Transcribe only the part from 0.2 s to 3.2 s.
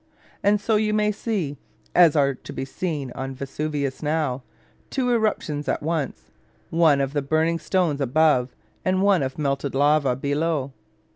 And so you may see (as are to be seen